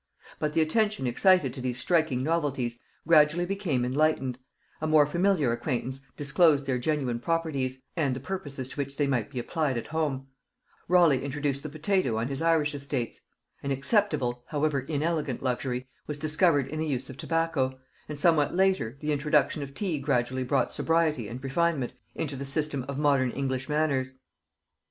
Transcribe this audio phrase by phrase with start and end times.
[0.39, 4.39] But the attention excited to these striking novelties gradually became enlightened;
[4.81, 9.29] a more familiar acquaintance disclosed their genuine properties, and the purposes to which they might
[9.29, 10.25] be applied at home;
[10.87, 13.21] Raleigh introduced the potatoe on his Irish estates;
[13.61, 17.77] an acceptable however inelegant luxury was discovered in the use of tobacco;
[18.09, 22.83] and somewhat later, the introduction of tea gradually brought sobriety and refinement into the system
[22.87, 24.15] of modern English manners.